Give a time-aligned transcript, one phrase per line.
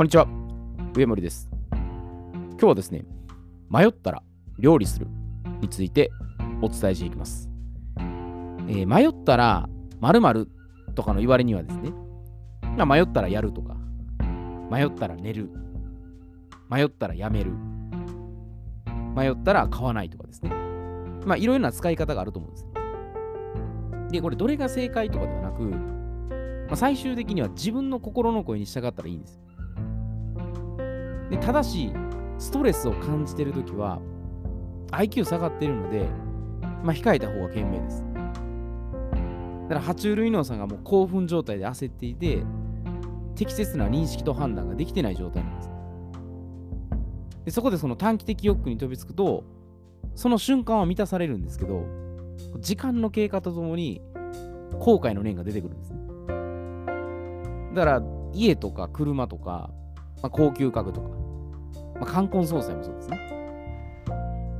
[0.00, 0.26] こんにちは、
[0.96, 1.50] 上森です。
[1.72, 3.04] 今日はですね、
[3.68, 4.22] 迷ったら
[4.58, 5.06] 料理する
[5.60, 6.10] について
[6.62, 7.50] お伝えしていきます。
[7.98, 9.68] えー迷ったら
[10.00, 10.48] 〇〇
[10.94, 11.92] とかの言われにはですね、
[12.78, 13.76] まあ、迷ったらやるとか、
[14.70, 15.50] 迷ったら寝る、
[16.70, 17.52] 迷ったらやめる、
[19.14, 20.50] 迷ったら買わないとかですね。
[21.26, 22.66] まあいろいろな使い方があると思うんです。
[24.12, 29.49] で、これどれが正解とかではなく、まあ、最終的には自分の心の声に従ったらいいんですよ。
[31.30, 31.92] でただし、
[32.38, 34.00] ストレスを感じているときは、
[34.90, 36.08] IQ 下がっているので、
[36.82, 38.04] まあ、控えた方が賢明です。
[39.68, 42.42] だから、爬虫類脳さんがもう興奮状態で焦っていて、
[43.36, 45.70] 適切な認識と判断ができてない状態なんです。
[47.44, 49.44] でそこでその短期的欲求に飛びつくと、
[50.14, 51.84] その瞬間は満たされるんですけど、
[52.58, 54.02] 時間の経過とともに
[54.78, 56.00] 後悔の念が出てくるんですね。
[57.74, 59.70] だから、家とか車とか、
[60.22, 61.08] まあ、高級家具とか、
[62.00, 63.18] まあ、冠婚葬祭もそうですね。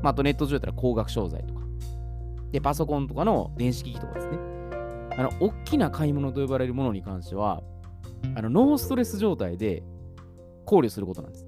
[0.02, 1.60] まあ、あとネット上だったら高額商材とか。
[2.52, 4.38] で、パソコンとかの電子機器とかですね。
[5.16, 7.62] あの、大きな買い物と呼ばれるものに関しては、
[8.34, 9.82] あの、ノーストレス状態で
[10.64, 11.46] 考慮することなんです。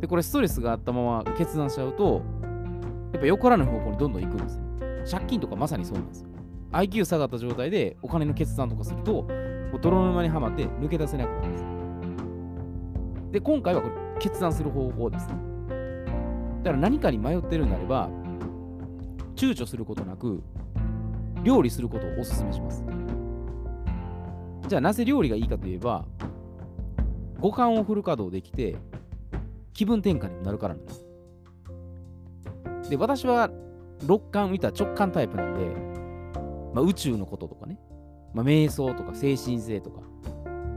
[0.00, 2.22] で、これストレスがあったまま決断しちゃうと、
[3.12, 4.64] やっぱよからぬ方向にどんどん行くんですよ。
[5.10, 6.28] 借金とかまさにそうなんですよ。
[6.72, 11.64] IQ 下がった状態でお金の決断とかすると、もう泥沼にはまって抜け出せなくなるんです。
[13.32, 15.34] で、今回はこれ決断する方法ですね。
[16.62, 18.08] だから何かに迷ってるんであれば、
[19.34, 20.42] 躊躇することなく、
[21.42, 22.84] 料理することをお勧めします。
[24.68, 26.04] じゃあなぜ料理がいいかといえば、
[27.40, 28.76] 五感をフル稼働できて、
[29.72, 31.06] 気分転換にもなるからなんです。
[32.90, 33.50] で、私は
[34.06, 35.64] 六感見た直感タイプなんで、
[36.74, 37.80] まあ、宇宙のこととかね、
[38.34, 40.02] まあ、瞑想とか精神性とか、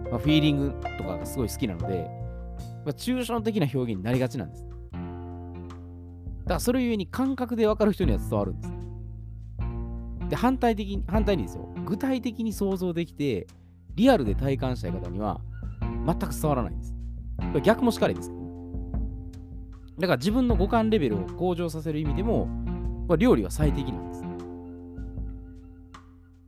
[0.10, 2.23] まあ、フィーリングとかがすごい好きなので、
[2.86, 4.66] まあ、抽象的な表現になりがちなんです。
[4.66, 8.74] だからそれゆえに感覚で分かる人には伝わるんです。
[10.30, 13.48] で、反対的に、反対にですよ、具体的に想像できて、
[13.96, 15.40] リアルで体感したい方には
[16.06, 16.94] 全く伝わらないんです。
[17.62, 18.32] 逆もしかりです、
[20.00, 22.48] だから自分の五感レベルを向上させる意味でも、
[23.08, 24.24] これ料理は最適なんです。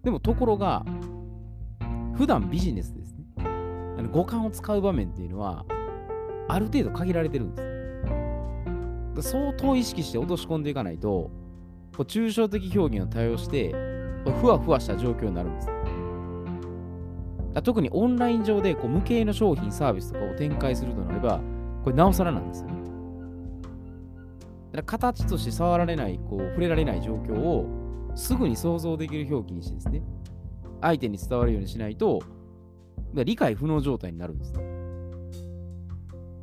[0.04, 0.86] でもところが、
[2.16, 3.26] 普段ビジネスですね。
[3.38, 5.66] あの五感を使う場面っていうのは、
[6.48, 7.56] ある程度限られてるん
[9.16, 9.30] です。
[9.32, 11.32] 相当意識して落とし込んでいかないと、
[11.96, 13.74] こう抽象的表現を多用して、
[14.42, 15.70] ふわふわした状況になるんです。
[17.64, 21.40] 特にオンライン上でこう無形の商品、サービスとかを展開するとなれば、
[21.84, 22.74] これなおさらなんですよね。
[24.74, 27.66] だから形として触られない、こう触れられない状況を
[28.16, 30.04] すぐに想像できる表記にしてですね、
[30.82, 32.20] 相手に伝わるようにしないと、
[33.14, 34.54] 理解不能状態になるんです。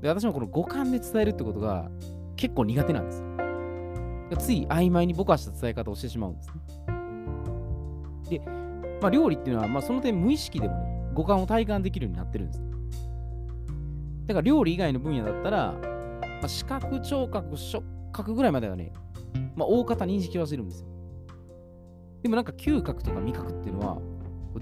[0.02, 1.88] で私もこの五感で伝えるってことが
[2.36, 4.36] 結構苦手なんですよ。
[4.36, 6.54] つい曖昧にぼかした伝え方をしてしまうんですね。
[8.30, 8.40] で、
[9.00, 12.62] まあ、料理っていうのは、まあ、その点無意識でもね、五感を体感できるようになってるんです。
[14.26, 15.80] だから料理以外の分野だったら、ま
[16.44, 18.92] あ、視覚、聴覚、触覚ぐらいまではね、
[19.54, 20.88] まあ、大方認識はしてるんですよ。
[22.22, 23.98] でもなんか嗅覚とか味覚っていうのは、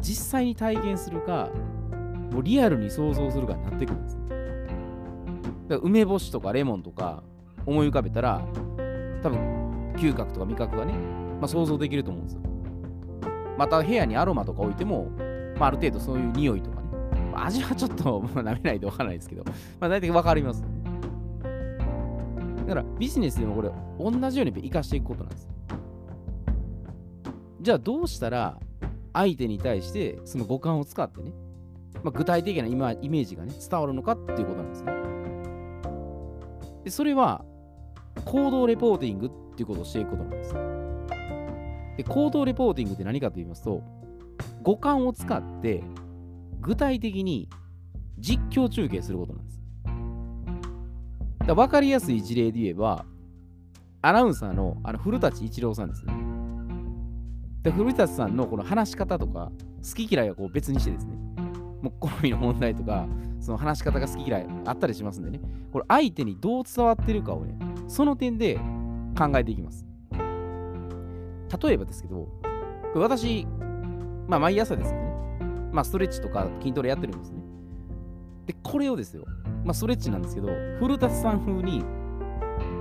[0.01, 1.49] 実際に体験するか、
[2.33, 4.20] もうリアルに想像するかになってくるんです。
[5.71, 7.23] だから梅干しとかレモンとか
[7.65, 8.45] 思い浮かべたら、
[9.23, 10.95] 多分嗅覚とか味覚がね、
[11.41, 12.41] まあ、想像できると思うんですよ。
[13.57, 15.11] また部屋にアロマとか置いても、
[15.59, 16.89] まあ、ある程度そういう匂いとかね、
[17.33, 19.45] まあ味はちょっと舐めないとわからないですけど、
[19.79, 20.65] まあ、大体わかります、
[22.67, 25.49] だからビジネスでもこれ同じように活かしていくことなんです。
[27.61, 28.59] じゃあどうしたら
[29.13, 31.31] 相手に対してその五感を使ってね、
[32.03, 35.20] まあ、具体的なイメージがね伝わるのかっていうことなんですね。
[36.85, 37.45] でそれは
[38.25, 40.55] 行動レポーティングっていうことをしていくことなんです。
[41.97, 43.83] で行動レポーティングって何かと言いますと
[44.63, 45.83] 五感を使って
[46.61, 47.49] 具体的に
[48.19, 49.61] 実況中継することなんです。
[51.47, 53.05] だ分かりやすい事例で言えば
[54.03, 56.13] アナウンサーのあの古舘一郎さんですね。
[57.63, 59.53] で古舘さんのこの話し方とか
[59.83, 61.15] 好き嫌いはこう別にしてですね
[61.83, 63.07] もう好みの問題とか
[63.51, 65.41] その話し方が好き嫌いあったりしますんでね。
[65.73, 67.59] これ相手にどう伝わってるかをね
[67.89, 68.61] その点で
[69.19, 69.85] 考えていきます。
[71.61, 72.29] 例えばですけど
[72.95, 73.49] 私
[74.29, 75.01] まあ毎朝ですね。
[75.73, 77.43] まあストレッチとか筋トレやってるんですね。
[78.47, 79.25] でこれをですよ。
[79.65, 80.47] まあストレッチなんですけど
[80.79, 81.83] 古舘さん風に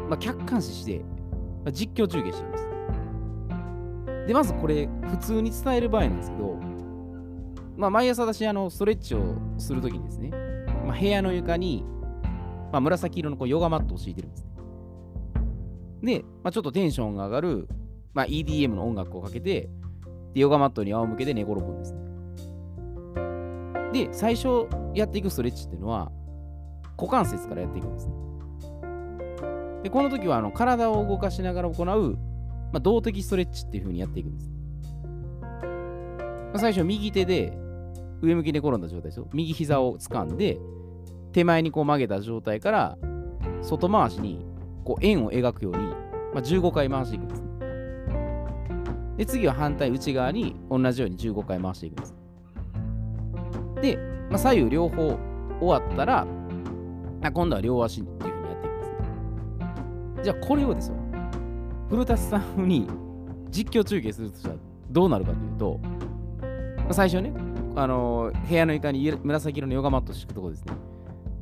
[0.07, 2.67] まあ客観視して、まあ、実況中継しています。
[4.27, 6.55] で、まずこれ、普通に伝える場合なんですけど、
[7.75, 10.31] まあ、毎朝私、あの、ストレッチをするときにですね、
[10.89, 11.85] まあ、部屋の床に、
[12.71, 14.49] まあ、紫色のこうヨガマットを敷いてるんですね。
[16.01, 17.67] で、まあ、ちょっとテンションが上がる、
[18.15, 19.69] まあ、EDM の音楽をかけて、
[20.33, 21.99] でヨガマットに仰向けで寝転ぶんですね。
[24.07, 26.11] で、最初やっていくストレッチっていうのは、
[26.97, 28.13] 股関節からやっていくんですね。
[29.83, 31.85] で、この時はあの体を動かしながら行う、
[32.73, 34.49] まあ、動的ストレッチっていう風にやっていくんです。
[35.51, 37.58] まあ、最初、右手で
[38.21, 39.27] 上向きで転んだ状態ですよ。
[39.33, 40.59] 右膝を掴んで、
[41.31, 42.97] 手前にこう曲げた状態から、
[43.61, 44.45] 外回しに
[44.83, 45.79] こう円を描くように、
[46.33, 47.49] まあ、15回回していくんです、ね。
[49.17, 52.15] で、次は反対内側に同じように15回回していくんです。
[53.81, 53.97] で、
[54.29, 55.17] まあ、左右両方
[55.59, 56.25] 終わったら、
[57.21, 58.79] あ今度は両足っていう風にやっていくん
[60.15, 60.23] です。
[60.23, 60.95] じゃあこれをですよ、
[61.89, 62.87] 古舘さんに
[63.49, 64.55] 実況中継するとしたら
[64.89, 65.79] どうなるかというと、
[66.77, 67.33] まあ、最初ね、
[67.81, 70.73] あのー、部屋の床に紫色のヨガマット敷くとこですね。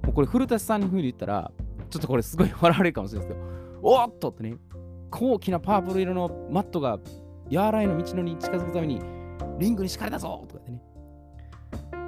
[0.04, 1.52] もうこれ古舘さんに風に言ったら、
[1.90, 4.56] ちょっとこれすごい笑われるかもしれないですけど、 おっとってね、
[5.10, 7.00] 高貴なパープル色のマットが
[7.50, 9.02] ヤーライの道のりに近づくために
[9.58, 10.82] リングに敷かれたぞとかってね。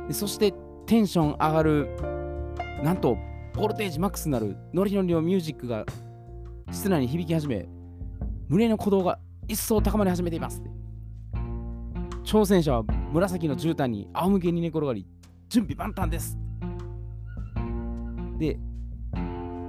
[0.07, 0.53] でそして
[0.85, 1.87] テンション上がる、
[2.83, 3.17] なんと、
[3.55, 5.85] ボルテージマックスになるノリノリのミュージックが
[6.71, 7.67] 室内に響き始め、
[8.47, 9.17] 胸の鼓動が
[9.47, 10.61] 一層高まり始めています。
[12.23, 15.07] 挑戦者は紫の絨毯に仰向けに寝転がり、
[15.49, 16.37] 準備万端です。
[18.37, 18.59] で、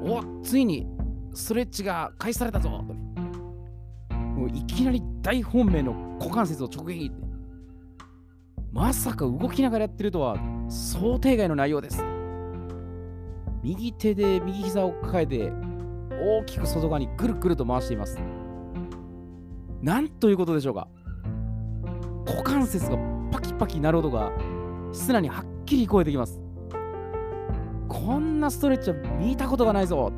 [0.02, 0.86] おついに
[1.32, 2.70] ストレッチが開始されたぞ。
[2.70, 7.12] もういきなり大本命の股関節を直撃。
[8.72, 10.36] まさか動きながらやってるとは
[10.68, 12.04] 想定外の内容です。
[13.62, 15.52] 右手で右膝を抱えて
[16.10, 18.18] 大きく外側にぐるぐると回しています。
[19.82, 20.88] なんということでしょうか。
[22.26, 24.32] 股関節がパキパキなる音が
[24.92, 26.40] 室内にはっきり聞こえてきます。
[27.88, 30.12] こんなストレッチは見たことがないぞ。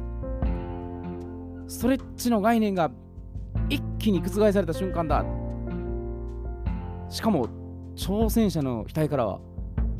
[1.66, 2.90] ストレッチの概念が
[3.68, 5.24] 一気に覆された瞬間だ。
[7.08, 7.46] しかも
[7.94, 9.40] 挑戦者の額からは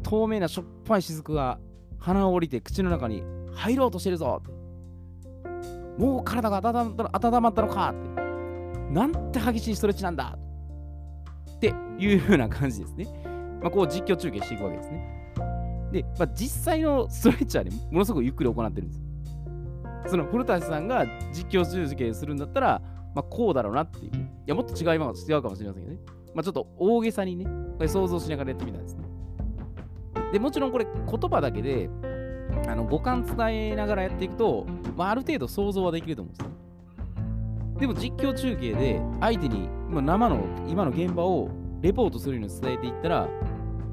[0.03, 1.59] 透明なしょっぱい雫が
[1.99, 3.23] 鼻を降りて口の中に
[3.53, 4.43] 入ろうとしてるぞ
[5.99, 8.23] もう体が温まったのかって
[8.93, 10.39] なんて激しいストレッチなんだ
[11.63, 13.07] っていう風な感じですね。
[13.63, 15.23] まあ、こう実況中継していくわけですね。
[15.93, 19.01] で、まあ、実際のストレッチはね、ものすごくゆっくり行ってるんです。
[20.11, 22.83] その古舘さんが実況中継するんだったら、
[23.15, 24.17] まあ、こうだろうなっていう。
[24.17, 26.01] いや、もっと違います違うかもしれませんけどね。
[26.35, 29.05] まあ、ちょっと大げさにね、これ想像しながらやってみたんですね。
[30.33, 31.89] で、もちろんこれ言葉だけで、
[32.67, 34.67] あの五感伝えながらやっていくと、
[34.97, 36.53] まあ、ある程度想像はできると思うんですね。
[37.81, 39.69] でも実況中継で相手に
[40.01, 41.51] 生の今の現場を
[41.83, 43.29] レポートするように伝えていったら、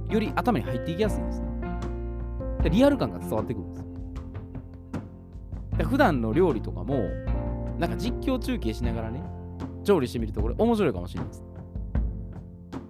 [0.09, 1.49] より頭に入っていきやすいんですね。
[2.71, 3.85] リアル感が伝わってくるんですよ。
[5.87, 7.05] 普段の料理とかも、
[7.77, 9.23] なんか実況中継しながらね、
[9.83, 11.43] 調理してみるとこれ面白いかもしれないです。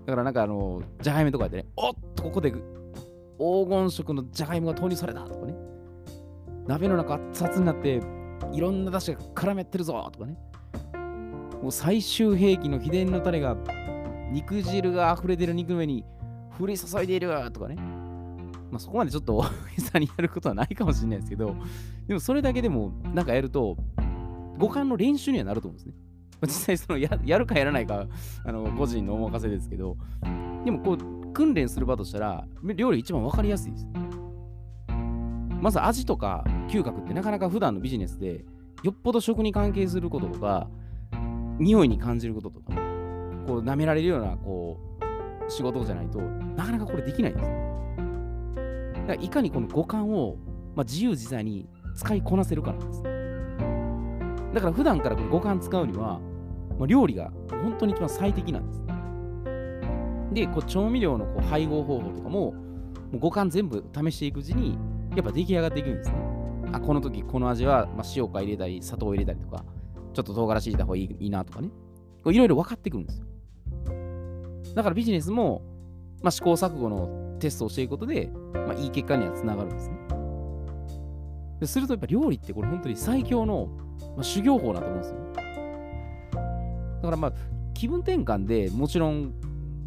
[0.06, 2.60] だからなんかあの、じゃがいもとかでね、おっとここで黄
[3.70, 5.54] 金色のじゃがいもが投入されたとかね。
[6.68, 8.02] 鍋の中熱々になって、
[8.52, 10.36] いろんな出汁が絡めてるぞとかね。
[11.62, 13.58] もう最終兵器の秘伝のタレが
[14.32, 16.06] 肉汁が溢れてる肉の上に
[16.60, 17.76] 降り注いでいるとかね。
[18.72, 19.44] まあ、そこまでちょっと大
[19.78, 21.56] げさにやることはないかもしれないですけど、
[22.08, 23.78] でもそれだけでもなんかやると、
[24.58, 25.94] 五感の練習にはなると思うんですね。
[26.44, 28.06] 実際そのややるかやらないか、
[28.46, 29.98] あの個人のお任せですけど、
[30.64, 33.88] でもこう、訓練する場としたら、料理一番分かりやすいです。
[35.62, 38.46] まず味とか嗅覚ってなかなか普段のビジネスで、
[38.84, 40.70] よっぽど食に関係することとか、
[41.60, 42.74] 匂いに感じることとか、
[43.48, 44.80] こう舐められるようなこ
[45.48, 47.50] う仕事じゃないとなかなかこれできないんです。
[49.02, 50.38] だからいかにこの五感を、
[50.76, 53.04] まあ、自由自在に使いこなせるかなんです。
[54.54, 56.20] だから普段からこの五感使うには、
[56.78, 58.84] まあ、料理が本当に一番最適なんです。
[60.34, 62.54] で、こう調味料のこう配合方法とかも、も
[63.14, 64.78] う五感全部試していくうちに、
[65.16, 66.16] やっぱ出来上がっていくんですね。
[66.72, 69.66] あ、この時この味は、まあ、塩か入れたり、砂糖を入れたりとか、
[70.24, 71.70] ちょっと唐辛子入れた方がいいいいなとかね。
[72.26, 73.26] いろいろ分かってくるんですよ。
[74.76, 75.62] だからビジネスも、
[76.22, 79.98] まあ、試行錯誤のテストをしていくことで、まあ、いい結果にはつながるんですね。
[81.60, 83.70] でするとやっぱ料理ってこれ本当に最強の、
[84.16, 85.18] まあ、修行法だと思うんですよ。
[85.34, 87.34] だからまあ
[87.74, 89.34] 気分転換でもちろん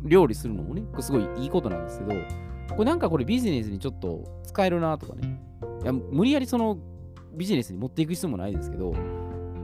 [0.04, 2.12] 料理するのもね、すごいいいことなんですけど、
[2.70, 5.40] これなんかこれビジネスにちょっと使えるなとかね。
[5.82, 6.78] いや無理やりその
[7.34, 8.94] ビジネスに持っていく必要もないですけど、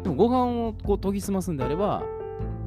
[0.02, 2.02] でもご飯をこう研ぎ澄ますんであれば、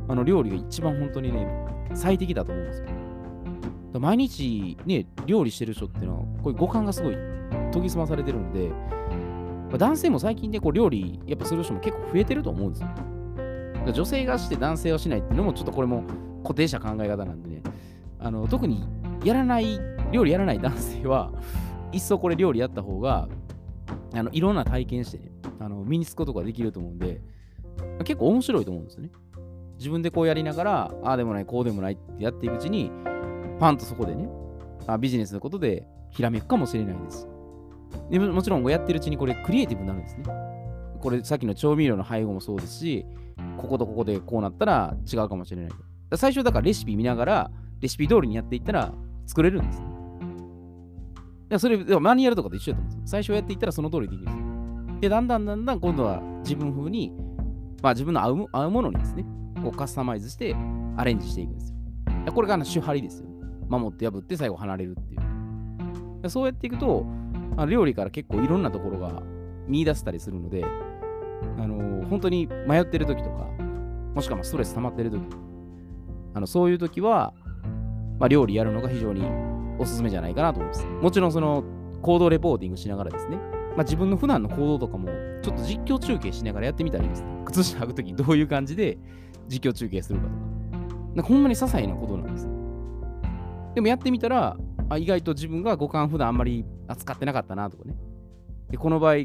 [0.07, 1.47] あの料理が一番本当にね、
[1.93, 4.00] 最適だと思うんですよ。
[4.00, 7.15] 毎日ね、料理してる人っていうのは、こういう五感がすごい
[7.73, 12.89] 研ぎ澄まされてるので、まあ、男性も最近ね、こう料理やっぱする人も結構増えてると思うんですよ。
[13.93, 16.03] 女性がして男性はしないっていうのもちょっとこれも
[16.43, 17.63] 固定した考え方なんでね、
[18.19, 18.88] あの特に
[19.23, 19.79] やらない、
[20.11, 21.31] 料理やらない男性は、
[21.91, 23.27] 一層これ料理やった方が、
[24.13, 25.31] あのいろんな体験してね、
[25.62, 27.22] あの身につくことができると思うんで、
[28.03, 29.12] 結構面白いと思うんですよね。
[29.77, 32.91] 自分でこうやりながら、ああでもない、こうでもないってやっていくうちに、
[33.60, 34.27] パンとそこでね、
[34.88, 37.27] あビジネスのことでひらめくかもしれないです。
[38.10, 40.24] でももちろんやってるうちにこれクリエイティブになるんですね。
[41.00, 43.06] これさっきの調味料の配合もそうですし、
[43.58, 45.72] こことここでこうなったら違うかもしれない。
[46.15, 48.94] 最初だからレシピ見ながら、レシピ通りにやっていったら
[49.25, 51.60] 作れるんです、ね。
[51.60, 54.40] それ、マニュアルとかと一緒だと思うんです最初やっていったらその通りできるんです。
[55.01, 57.12] で、だんだんだんだん今度は自分風に、
[57.81, 59.25] まあ自分の合う合うものにですね、
[59.62, 60.55] こうカスタマイズして
[60.96, 62.31] アレンジしていくんですよ。
[62.34, 63.27] これが主張りですよ。
[63.67, 66.29] 守って破って最後離れるっていう。
[66.29, 67.05] そうやっていくと、
[67.58, 69.24] あ料理から結構いろんなところが
[69.67, 70.63] 見出せたりするので、
[71.58, 73.48] あのー、本当に迷ってる時とか、
[74.13, 75.24] もしくはストレス溜まってる時、
[76.36, 77.34] あのそういう時は、
[78.20, 79.24] まあ、料理やるのが非常に
[79.79, 80.86] おすすめじゃないかなと思います。
[80.86, 81.63] もちろんその
[82.01, 83.38] 行動レポーティングしながらですね、
[83.75, 85.07] まあ、自分の普段の行動とかも
[85.41, 87.29] ちょっと実況中継しながらやってみたらいいですね。
[87.45, 88.97] 靴下履くときにどういう感じで
[89.47, 90.51] 実況中継するかとか。
[91.13, 92.47] なんかほんまに些細なことなんです。
[93.75, 94.57] でもやってみたら、
[94.89, 97.95] あ意外と自分が五感普段あんまり扱ってなかったなとかね。
[98.69, 99.15] で、この場合、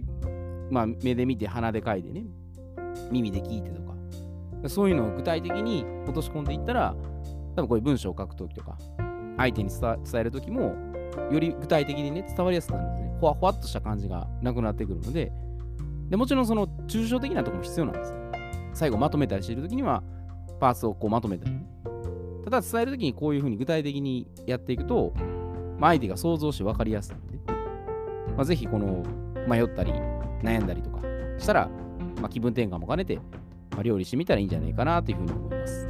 [0.70, 2.26] まあ、目で見て鼻で嗅いでね、
[3.10, 3.94] 耳で聞いてとか、
[4.68, 6.94] そういうのを具体的に落とし込んでいったら、
[7.56, 8.78] 多分こういう文章を書くときとか、
[9.36, 10.74] 相手に伝えるときも、
[11.30, 13.05] より具体的にね、伝わりやすくなるんですね。
[13.20, 15.32] ほわほわっとした感じがなくなってくるので、
[16.08, 18.16] でもちろんその抽象的なとこも必要なんですよ。
[18.75, 20.02] 最後まとめたりしているときには、
[20.61, 21.66] パーツをこうまとめたり、ね。
[22.44, 25.12] ただ伝えるときにこういうふうに具体的にやっていくと、
[25.78, 27.52] まあ、相手が想像して分かりやすいので、
[28.37, 29.02] まあ、ぜひこの
[29.49, 29.92] 迷ったり
[30.42, 31.00] 悩んだりとか
[31.38, 31.68] したら、
[32.20, 33.16] まあ、気分転換も兼ねて、
[33.73, 35.88] まあ、料理してみたらいいんじゃないかなというふうに思います。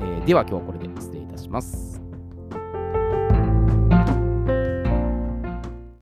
[0.00, 1.91] えー、では今日はこれで失礼いたします。